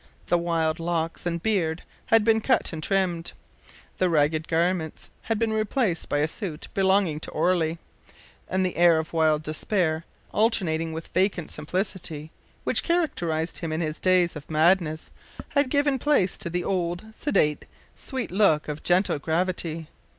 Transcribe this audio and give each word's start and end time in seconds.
The 0.25 0.37
wild 0.39 0.79
locks 0.79 1.27
and 1.27 1.43
beard 1.43 1.83
had 2.07 2.23
been 2.23 2.41
cut 2.41 2.73
and 2.73 2.81
trimmed; 2.81 3.33
the 3.99 4.09
ragged 4.09 4.47
garments 4.47 5.11
had 5.21 5.37
been 5.37 5.53
replaced 5.53 6.09
by 6.09 6.17
a 6.17 6.27
suit 6.27 6.69
belonging 6.73 7.19
to 7.19 7.29
Orley, 7.29 7.77
and 8.47 8.65
the 8.65 8.77
air 8.77 8.97
of 8.97 9.13
wild 9.13 9.43
despair, 9.43 10.03
alternating 10.31 10.91
with 10.91 11.09
vacant 11.09 11.51
simplicity, 11.51 12.31
which 12.63 12.81
characterised 12.81 13.59
him 13.59 13.71
in 13.71 13.81
his 13.81 13.99
days 13.99 14.35
of 14.35 14.49
madness, 14.49 15.11
had 15.49 15.69
given 15.69 15.99
place 15.99 16.35
to 16.39 16.49
the 16.49 16.63
old, 16.63 17.03
sedate, 17.13 17.65
sweet 17.93 18.31
look 18.31 18.67
of 18.67 18.81
gentle 18.81 19.19
gravity. 19.19 19.87